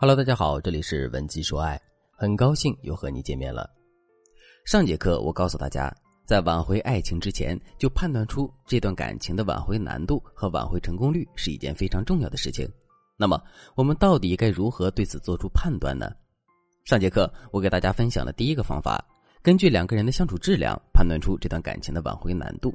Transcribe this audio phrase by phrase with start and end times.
[0.00, 1.76] Hello，大家好，这里是文姬说爱，
[2.12, 3.68] 很高兴又和你见面了。
[4.64, 5.92] 上节课我告诉大家，
[6.24, 12.64] 在挽回爱情之前，就判断出这段感情的挽回难度和挽回成功率是一件非常重要的事情。
[13.16, 13.42] 那么，
[13.74, 16.12] 我们到底该如何对此做出判断呢？
[16.84, 19.04] 上节课我给大家分享了第一个方法，
[19.42, 22.72] 根据两个人的相处质量判断出这段感情的挽回难度。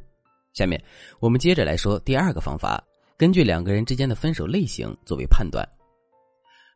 [0.51, 0.77] 下面
[1.21, 2.83] 我们接着来说第二个方法，
[3.17, 5.65] 根据两个人之间的分手类型作为判断。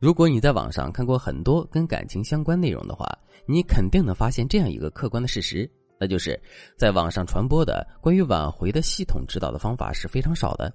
[0.00, 3.06] 如果你在网上看过很多跟感情相关内容的话，
[3.46, 6.40] 你肯定能发现这样一个客观的事实，那就是
[6.76, 10.72] 在网上传播的关于挽回的系统指导的方法是非常少的。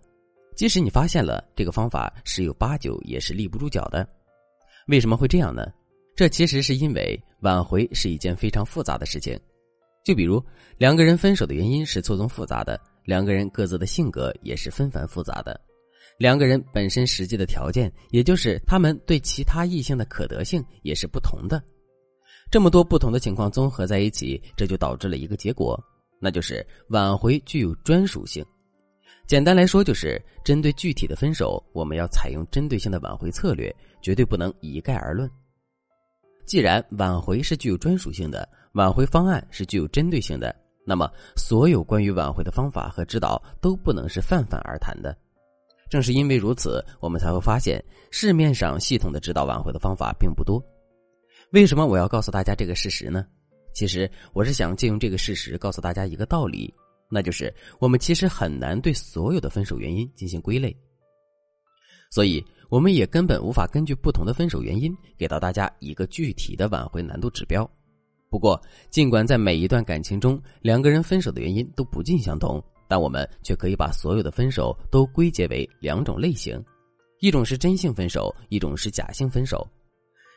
[0.55, 4.05] 即使你发现了这个方法，十有八九也是立不住脚的。
[4.88, 5.71] 为什么会这样呢？
[6.16, 9.40] 这其实是因为挽回是一件非常复杂的事情。
[10.04, 10.44] 就比如
[10.77, 15.58] 两个人分手的原因是错综复杂的，两个人各自的性格也是纷繁复杂的。
[16.17, 21.62] 两个人本身实际的条件，也就是他们对其他异性的可得性也是不同的。
[22.51, 25.82] 这么多不同的情况综合在一起，这就导致了一个结果，
[26.20, 28.46] 那就是挽回具有专属性。
[29.26, 35.29] 简单来说，就是针对具体的分手，我们要采用针对性的挽回策略，绝对不能一概而论。
[36.45, 40.54] 既然挽回是具有专属性的，挽回方案是具有针对性的，
[40.85, 45.18] 那么所有关于挽回的方法和指导都不能是泛泛而谈的。
[45.94, 50.60] 正是因为如此，我们才会发现市面上系统的指导挽回的方法并不多。
[51.52, 53.24] 为什么我要告诉大家这个事实呢？
[53.76, 56.74] 其实我是想借用这个事实告诉大家一个道理，
[57.12, 60.76] 那就是我们其实很难对所有的分手原因进行归类，
[62.10, 67.69] 所以我们也根本无法根据不同的分手原因给到大家一个具体的挽回难度指标。
[68.31, 68.59] 不过，
[68.90, 72.59] 尽管在每一段感情中，两个人分手的原因都不尽相同。
[72.94, 76.63] 但我们却可以把所有的分手都归结为两种类型，
[77.22, 79.68] 一种是真性分手，一种是假性分手。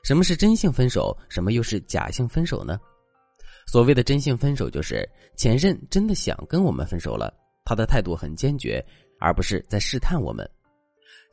[0.02, 1.14] 什么是真性分手？
[1.28, 2.80] 什么又是假性分手呢？
[3.66, 7.30] 所谓的真性分手，就是前任真的想跟我们分手了，
[7.62, 8.82] 他的态度很坚决，
[9.20, 10.48] 而不是在试探我们。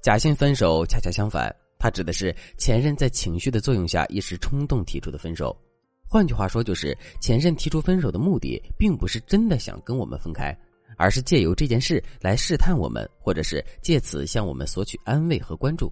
[0.02, 5.58] 假性分手恰恰相反，它指的是前任在情绪的作用下一时冲动提出的分手。
[6.06, 10.54] 换句话说，就是前任提出分手的目的，并不是真的想跟我们分开。
[10.98, 15.92] 而是借由这件事来试探我们，或者是借此向我们索取安慰和关注。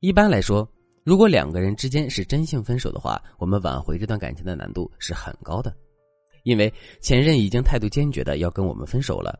[0.00, 0.68] 一般来说，
[1.04, 5.74] 如果两个人之间是真性分手的话，我们挽回这段感情的难度是很高的，
[6.44, 9.38] 因为前任已经态度坚决的要跟我们分手了。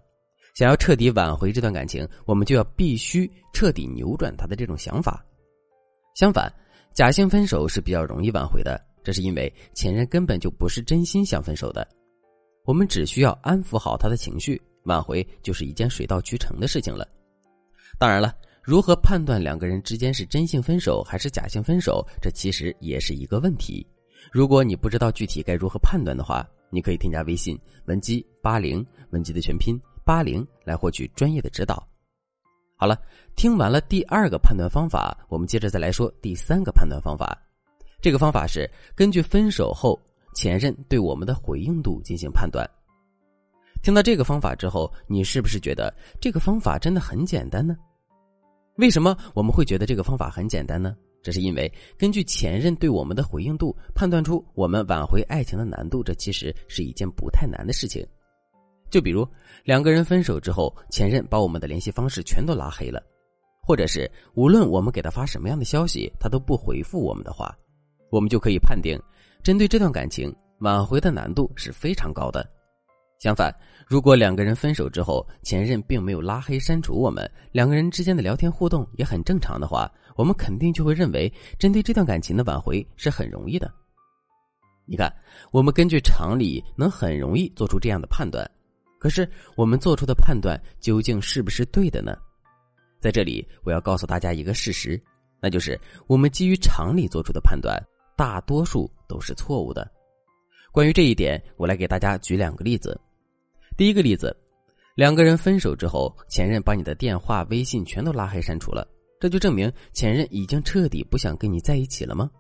[0.54, 5.24] 想要彻底挽回这段感情，我们就要必须彻底扭转他的这种想法。
[6.16, 6.52] 相反，
[6.92, 11.86] 假性分手是比较容易挽回的，这是因为前任根本就不是真心想分手的。
[12.70, 17.04] 我们只需要安抚好他的情绪，挽回就是一件水到渠成的事情了。
[17.98, 18.32] 当然了，
[18.62, 23.84] 如何判断两个人之间是真性分手还是假性分手，这其实也是一个问题。
[24.30, 31.84] 如果你不知道具体该如何判断的话，你可以添加微信文姬八零，文姬的全拼八零，来获取专业的指导。
[32.76, 32.96] 好了，
[33.34, 37.36] 听完了第二个判断方法，我们接着再来说第三个判断方法。
[38.00, 40.00] 这个方法是根据分手后。
[40.34, 42.68] 前任对我们的回应度进行判断。
[43.82, 47.76] 听到这个方法之后，你是不是觉得这个方法真的很简单呢？
[48.76, 50.96] 为什么我们会觉得这个方法很简单呢？
[51.22, 58.06] 这是因为根据前任对我们的回应度判断出我们挽回爱情的难度，这其实是一件不太难的事情。
[58.90, 59.26] 就比如
[59.64, 63.02] 两个人分手之后，前任把我们的联系方式全都拉黑了，
[63.62, 67.54] 或者是无论我们给他发什么样的消息，他都不回复我们的话，
[68.10, 68.98] 我们就可以判定。
[69.42, 72.48] 针对这段感情，挽回的难度是非常高的。
[73.18, 73.54] 相反，
[73.86, 83.70] 如果两个人分手之后，前任并没有拉黑删除我们，两个人之间的聊天互动也很正常的话，我们肯定就会认为，针对这段感情的挽回是很容易的。
[84.86, 85.14] 你看，
[85.52, 88.50] 我们根据常理能很容易做出这样的判断，
[88.98, 92.16] 可是我们做出的判断究竟是不是对的呢？
[93.00, 95.00] 在这里，我要告诉大家一个事实，
[95.40, 97.78] 那就是我们基于常理做出的判断。
[98.16, 99.90] 大多数都是错误的。
[100.70, 102.98] 关于这一点，我来给大家举两个例子。
[103.76, 104.34] 第一个例子，
[104.94, 108.86] 两个人分手之后，前任把你的电话、微信全都拉黑删除了，
[109.18, 112.30] 这就证明前任已经彻底不想跟你在一起了吗？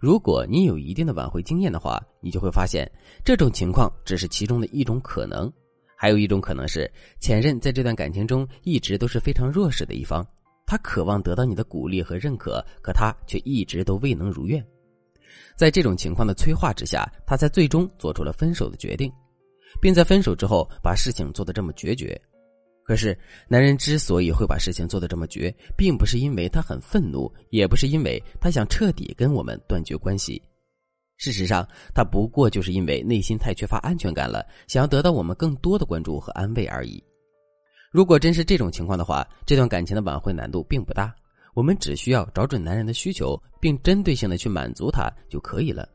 [0.00, 2.90] 如果你有一定的挽回经验的话，你就会发现
[3.24, 5.50] 这种情况只是其中的一种可能。
[5.96, 6.90] 还有一种可能是，
[7.20, 10.26] 前任在这段感情中一直都是非常弱势的一方，
[10.66, 14.64] 他渴望得到你的鼓励和认可，可他却一直都未能如愿。
[15.56, 19.12] 在这种情况的催化之下，他才最终做出了分手的决定，
[19.80, 22.20] 并在分手之后把事情做得这么决绝。
[22.84, 23.16] 可是，
[23.46, 30.42] 男人之所以会把事情做得这么绝，并不是因为他很愤怒，也不是因为他想彻底跟我们断绝关系。
[31.16, 37.00] 事实上，他不过就是因为内心太缺乏安全感了，想要得到我们更多的关注和安慰而已。
[37.92, 41.14] 如果真是这种情况的话，这段感情的挽回难度并不大，
[41.54, 45.88] 我们只需要找准男人的需求，并针对性的去满足他就可以了。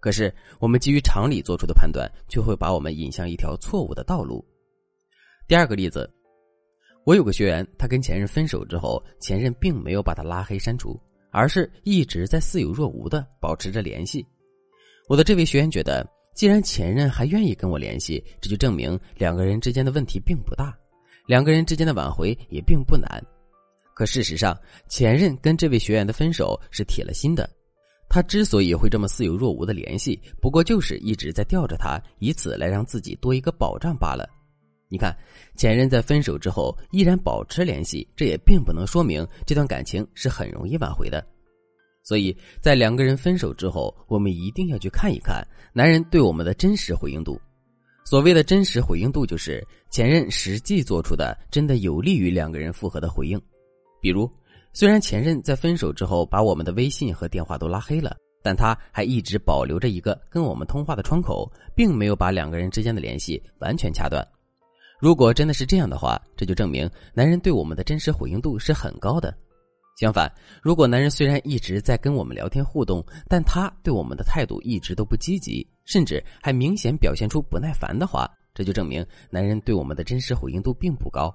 [0.00, 4.44] 可是，我们基于常理做出的判断，却会把我们引向一条错误的道路。
[5.48, 6.08] 第二个例子，
[7.04, 11.00] 我有个学员，他跟前任分手之后，前任并没有把他拉黑删除，
[11.30, 14.24] 而是一直在似有若无的保持着联系。
[15.08, 20.76] 我的这位学员觉得，既然前任还愿意跟我联系，这就证明两个人之间的问题并不大，
[21.26, 23.08] 两个人之间的挽回也并不难。
[23.96, 24.54] 可事实上，
[24.90, 27.48] 前任跟这位学员的分手是铁了心的，
[28.10, 34.28] 他之所以会这么似有若无的联系，不过就是一直在吊着他，以此来让自己多一个保障罢了。
[34.90, 35.16] 你看，
[35.56, 41.26] 前任在分手之后依然保持联系，这也并不能说明这段感情是很容易挽回的。
[42.02, 45.42] 所以在两个人分手之后，我们一定要去看一看
[45.72, 47.40] 男人对我们的真实回应度。
[48.04, 53.40] 所谓的真实回应度，就是前任实际做出的真的有利于两个人复合的回应。
[54.06, 54.30] 比如，
[54.72, 64.24] 虽然前任在分手之后把我们的微信和电话都拉黑了，但他还一直保留着一个跟我们通话的窗口，并没有把两个人之间的联系完全掐断。
[65.00, 69.36] 如果真的是这样的话，这就证明男人对我们的真实回应度是很高的。
[69.98, 70.32] 相反，
[70.62, 81.34] 如果男人虽然一直在跟我们聊天互动，但他对我们的态度一直都不积极，甚至还明显表现出不耐烦的话，这就证明男人对我们的真实回应度并不高。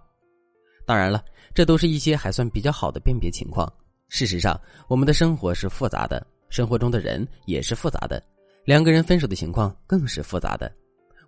[0.91, 1.23] 当然了，
[1.53, 3.65] 这都是一些还算比较好的辨别情况。
[4.09, 4.59] 事实上，
[4.89, 8.21] 我们的生活是复杂的，生活中的人也是复杂的，
[8.65, 10.69] 两个人分手的情况更是复杂的。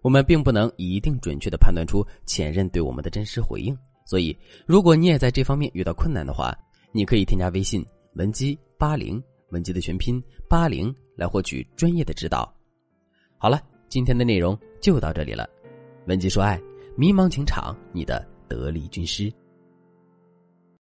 [0.02, 3.74] 我们并不能一定准确的判断出前任对我们的真实回应，
[4.06, 6.54] 所以如果你也在这方面遇到困难的话，
[6.92, 7.82] 你可以添加微信
[8.16, 12.54] 文姬八零，文姬的全拼八零，来获取专业的指导。
[13.38, 15.50] 好了，今天的内容就到这里了，
[16.08, 16.62] 文姬说爱，
[16.98, 19.32] 迷茫情场，你的得力军师。